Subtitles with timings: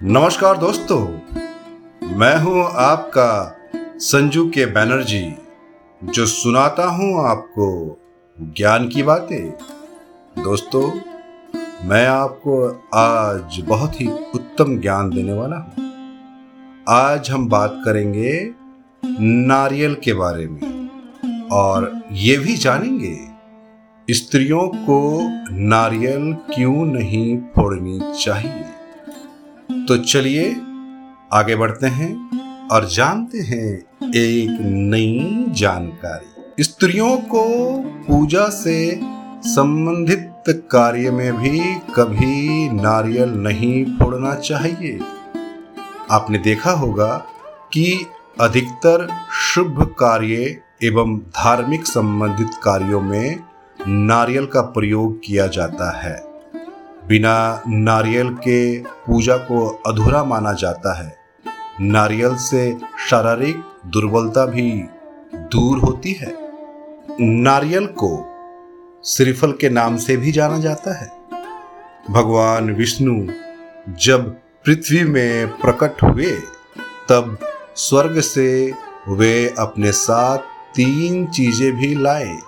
[0.00, 1.00] नमस्कार दोस्तों,
[2.18, 5.22] मैं हूँ आपका संजू के बैनर्जी,
[6.02, 7.66] जो सुनाता हूँ आपको
[8.38, 9.50] ज्ञान की बातें।
[10.42, 10.82] दोस्तों,
[11.88, 12.56] मैं आपको
[12.94, 15.92] आज बहुत ही उत्तम ज्ञान देने वाला हूँ।
[16.88, 18.32] आज हम बात करेंगे
[19.02, 20.88] नारियल के बारे में,
[21.52, 23.16] और ये भी जानेंगे,
[24.08, 25.20] स्त्रियों को
[25.52, 28.64] नारियल क्यों नहीं फोड़नी चाहिए?
[29.70, 30.56] तो चलिए
[31.32, 37.44] आगे बढ़ते हैं और जानते हैं एक नई जानकारी। स्त्रियों को
[38.08, 39.00] पूजा से
[39.42, 41.60] संबंधित कार्य में भी
[41.94, 45.00] कभी नारियल नहीं फोड़ना चाहिए।
[46.10, 47.26] आपने देखा होगा
[47.72, 48.06] कि
[48.40, 53.40] अधिकतर शुभ कार्य एवं धार्मिक संबंधित कार्यों में
[53.88, 56.29] नारियल का प्रयोग किया जाता है।
[57.10, 61.16] बिना नारियल के पूजा को अधूरा माना जाता है।
[61.80, 62.76] नारियल से
[63.10, 64.84] शारीरिक दुर्बलता भी
[65.34, 66.34] दूर होती है।
[67.20, 68.10] नारियल को
[69.04, 71.10] श्रीफल के नाम से भी जाना जाता है।
[72.10, 73.32] भगवान विष्णु
[73.88, 74.30] जब
[74.66, 76.32] पृथ्वी में प्रकट हुए,
[77.08, 77.38] तब
[77.76, 78.72] स्वर्ग से
[79.08, 80.38] वे अपने साथ
[80.74, 82.38] तीन चीज़ें भी लाए,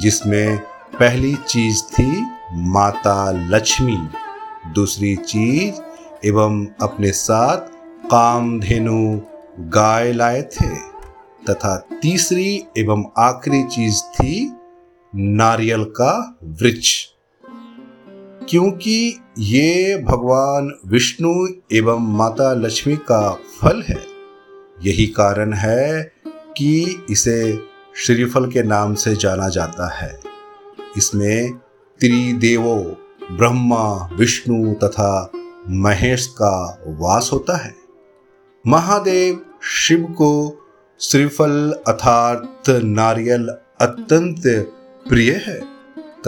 [0.00, 0.58] जिसमें
[1.00, 4.08] पहली चीज़ थी माता लक्ष्मी।
[4.74, 5.74] दूसरी चीज़,
[6.24, 7.56] एवं अपने साथ
[8.06, 9.20] कामधेनु
[9.60, 10.94] गाय लाए थे।
[11.50, 14.52] तथा तीसरी एवं आखिरी चीज़ थी,
[15.16, 17.06] नारियल का वृक्ष।
[18.48, 24.02] क्योंकि ये भगवान विष्णु एवं माता लक्ष्मी का फल है,
[24.82, 26.12] यही कारण है
[26.56, 27.58] कि इसे
[27.96, 30.20] श्रीफल के नाम से जाना जाता है।
[30.96, 31.52] इसमें
[32.00, 32.84] त्रिदेवों,
[33.36, 35.32] ब्रह्मा, विष्णु तथा
[35.68, 37.74] महेश का वास होता है।
[38.66, 40.60] महादेव शिव को
[41.00, 43.48] श्रीफल अर्थात नारियल
[43.80, 44.42] अत्यंत
[45.08, 45.60] प्रिय है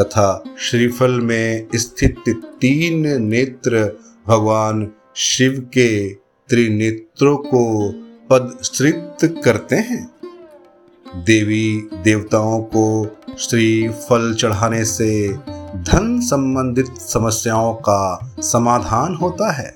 [0.00, 6.14] तथा श्रीफल में स्थित तीन नेत्र भगवान शिव के
[6.48, 7.92] त्रिनेत्रों को
[8.30, 10.10] पदश्रित करते हैं।
[11.16, 15.34] देवी देवताओं को श्री फल चढ़ाने से
[15.82, 19.74] धन संबंधित समस्याओं का समाधान होता है।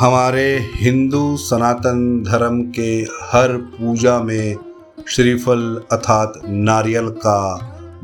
[0.00, 4.56] हमारे हिंदू सनातन धर्म के हर पूजा में
[5.08, 7.38] श्रीफल अर्थात नारियल का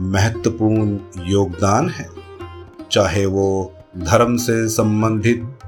[0.00, 2.08] महत्वपूर्ण योगदान है।
[2.92, 5.58] चाहे वो धर्म से संबंधित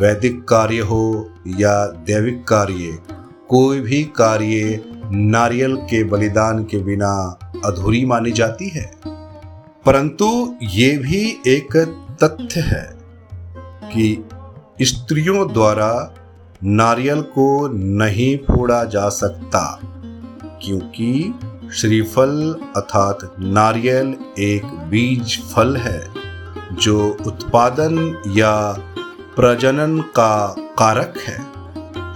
[0.00, 2.98] वैदिक कार्य हो या दैविक कार्य,
[3.48, 9.15] कोई भी कार्य नारियल के बलिदान के बिना अधूरी मानी जाती है।
[9.86, 11.76] परंतु ये भी एक
[12.22, 12.84] तथ्य है
[13.92, 14.28] कि
[14.82, 16.14] स्त्रियों द्वारा
[16.64, 19.80] नारियल को नहीं फोड़ा जा सकता,
[20.62, 21.34] क्योंकि
[21.74, 26.00] श्रीफल अर्थात नारियल एक बीज फल है,
[26.72, 28.72] जो उत्पादन या
[29.36, 30.46] प्रजनन का
[30.78, 31.38] कारक है।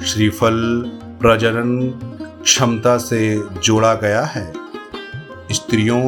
[0.07, 0.59] श्रीफल
[1.21, 1.79] प्रजनन
[2.43, 3.23] क्षमता से
[3.63, 4.53] जोड़ा गया है।
[5.53, 6.03] स्त्रियों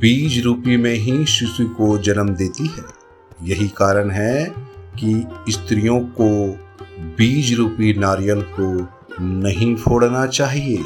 [0.00, 2.84] बीज रूपी में ही शिशु को जन्म देती है।
[3.42, 4.44] यही कारण है
[4.98, 6.58] कि स्त्रियों को
[7.00, 8.88] बीज रूपी नारियल को
[9.20, 10.84] नहीं फोड़ना चाहिए।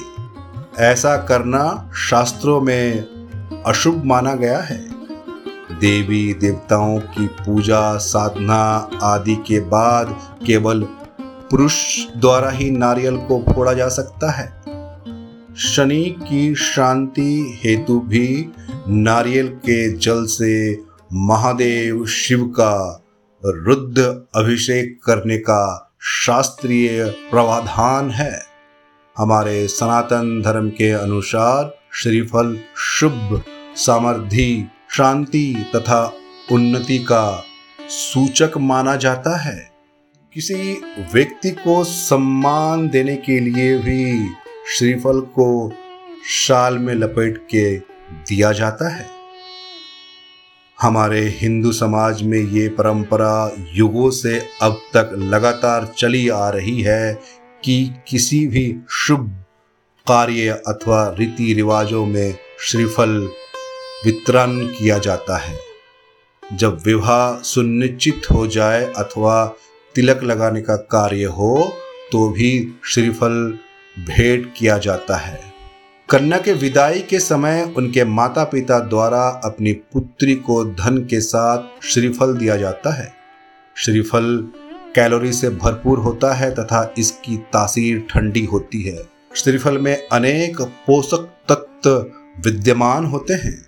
[0.78, 3.00] ऐसा करना शास्त्रों में
[3.66, 4.88] अशुभ माना गया है।
[5.72, 10.82] देवी देवताओं की पूजा, साधना आदि के बाद केवल
[11.20, 14.64] पुरुष द्वारा ही नारियल को फोड़ा जा सकता है।
[15.56, 18.48] शनि की शांति हेतु भी
[18.88, 20.78] नारियल के जल से
[21.12, 23.04] महादेव शिव का
[23.44, 23.98] रुद्ध
[24.34, 28.42] अभिषेक करने का शास्त्रीय प्रावधान है।
[29.18, 33.42] हमारे सनातन धर्म के अनुसार श्रीफल, शुभ
[33.76, 36.12] सामर्थ्य शांति तथा
[36.52, 37.44] उन्नति का
[37.88, 39.70] सूचक माना जाता है।
[40.34, 40.80] किसी
[41.14, 44.30] व्यक्ति को सम्मान देने के लिए भी
[44.78, 45.72] श्रीफल को
[46.28, 49.06] शाल में लपेट के दिया जाता है।
[50.82, 57.12] हमारे हिंदू समाज में ये परंपरा युगों से अब तक लगातार चली आ रही है
[57.64, 59.44] कि किसी भी शुभ
[60.06, 63.30] कार्य अथवा रीति रिवाजों में श्रीफल
[64.04, 65.58] वितरण किया जाता है।
[66.42, 69.56] जब विवाह सुनिश्चित हो जाए अथवा
[69.94, 71.72] तिलक लगाने का कार्य हो
[72.12, 73.58] तो भी श्रीफल
[73.98, 75.53] भेंट किया जाता है।
[76.08, 81.84] कन्या के विदाई के समय उनके माता पिता द्वारा अपनी पुत्री को धन के साथ
[81.84, 83.14] श्रीफल दिया जाता है।
[83.76, 84.48] श्रीफल
[84.94, 89.02] कैलोरी से भरपूर होता है तथा इसकी तासीर ठंडी होती है।
[89.36, 91.90] श्रीफल में अनेक पोषक तत्व
[92.44, 93.66] विद्यमान होते हैं।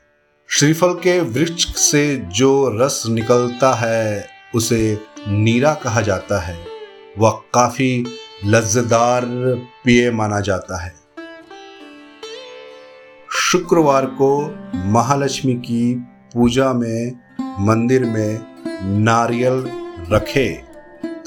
[0.49, 4.99] श्रीफल के वृक्ष से जो रस निकलता है, उसे
[5.29, 6.59] नीरा कहा जाता है।
[7.19, 8.07] वह काफ़ी
[8.45, 9.23] लज्जदार
[9.85, 11.06] पेय माना जाता है।
[13.51, 15.95] शुक्रवार को महालक्ष्मी की
[16.35, 18.41] पूजा में, मंदिर में
[19.05, 19.71] नारियल
[20.13, 20.53] रखे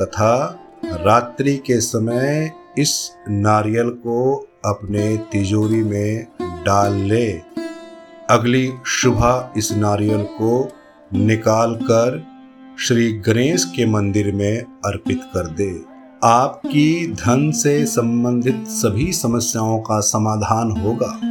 [0.02, 7.32] तथा रात्रि के समय इस नारियल को अपने तिजोरी में डाल ले।
[8.30, 10.72] अगली सुबह इस नारियल को
[11.14, 12.28] निकाल कर
[12.80, 15.82] श्री गणेश के मंदिर में अर्पित कर दे।
[16.24, 21.29] आपकी धन से संबंधित सभी समस्याओं का समाधान होगा।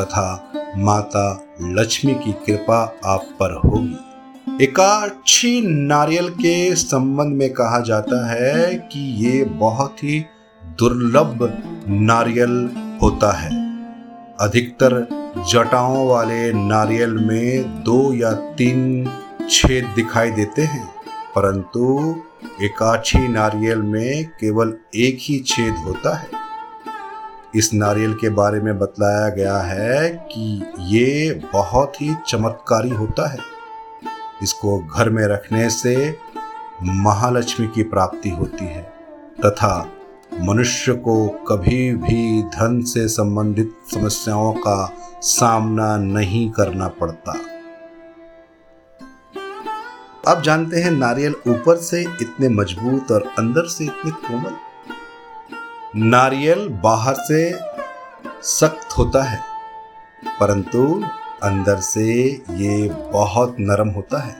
[0.00, 1.24] तथा माता
[1.62, 9.00] लक्ष्मी की कृपा आप पर होगी। एकाक्षी नारियल के संबंध में कहा जाता है कि
[9.24, 10.18] ये बहुत ही
[10.78, 11.48] दुर्लभ
[11.88, 12.70] नारियल
[13.02, 13.50] होता है।
[14.40, 15.06] अधिकतर
[15.50, 19.10] जटाओं वाले नारियल में दो या तीन
[19.50, 20.86] छेद दिखाई देते हैं,
[21.34, 22.14] परंतु
[22.62, 26.41] एकाक्षी नारियल में केवल एक ही छेद होता है।
[27.56, 33.38] इस नारियल के बारे में बतलाया गया है कि ये बहुत ही चमत्कारी होता है।
[34.42, 36.18] इसको घर में रखने से
[36.82, 38.82] महालक्ष्मी की प्राप्ति होती है,
[39.46, 39.88] तथा
[40.40, 47.38] मनुष्य को कभी भी धन से संबंधित समस्याओं का सामना नहीं करना पड़ता।
[50.28, 54.56] आप जानते हैं, नारियल ऊपर से इतने मज़बूत और अंदर से इतने कोमल
[55.94, 57.40] नारियल बाहर से
[58.42, 59.40] सख्त होता है,
[60.40, 60.82] परंतु
[61.42, 62.06] अंदर से
[62.50, 64.34] ये बहुत नरम होता है।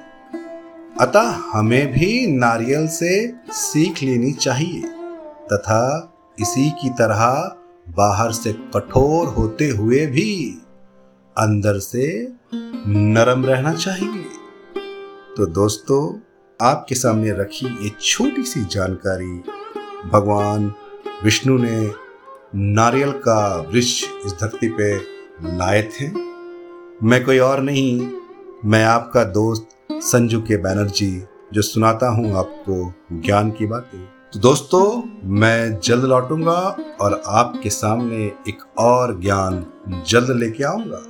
[1.01, 3.13] अतः हमें भी नारियल से
[3.53, 4.83] सीख लेनी चाहिए,
[5.53, 5.83] तथा
[6.39, 7.25] इसी की तरह
[7.97, 10.33] बाहर से कठोर होते हुए भी
[11.37, 12.07] अंदर से
[12.55, 14.25] नरम रहना चाहिए।
[15.37, 16.03] तो दोस्तों,
[16.61, 19.43] आपके सामने रखी ये छोटी सी जानकारी
[20.09, 20.73] भगवान
[21.25, 21.93] विष्णु ने
[22.55, 24.97] नारियल का वृक्ष इस धरती पे
[25.57, 26.11] लाए थे।
[27.03, 28.11] मैं कोई और नहीं,
[28.65, 34.01] मैं आपका दोस्त संजू के बैनर्जी जो सुनाता हूँ आपको ज्ञान की बातें।
[34.33, 39.67] तो दोस्तों, मैं जल्द लौटूँगा और आपके सामने एक और ज्ञान
[40.07, 41.03] जल्द लेके आऊँगा।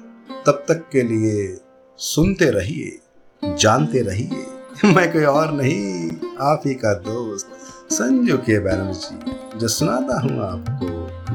[0.47, 1.59] तब तक के लिए
[1.97, 2.99] सुनते रहिए,
[3.45, 4.47] जानते रहिए।
[4.95, 6.11] मैं कोई और नहीं,
[6.41, 7.49] आप ही का दोस्त
[7.93, 10.87] संजू के बैनर्जी जो सुनाता हूँ आपको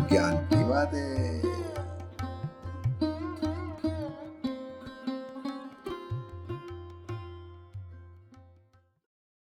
[0.09, 1.46] ज्ञान की बातें।